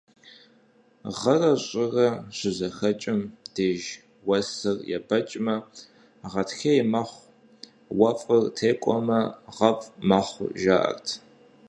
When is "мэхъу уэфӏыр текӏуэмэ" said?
6.91-9.19